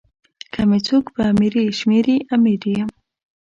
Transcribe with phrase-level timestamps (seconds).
[0.53, 2.89] که می څوک په امیری شمېري امیر یم.